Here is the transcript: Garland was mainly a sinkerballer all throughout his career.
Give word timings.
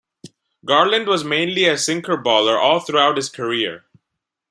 Garland 0.65 1.05
was 1.07 1.23
mainly 1.23 1.65
a 1.65 1.73
sinkerballer 1.75 2.57
all 2.57 2.79
throughout 2.79 3.17
his 3.17 3.29
career. 3.29 3.85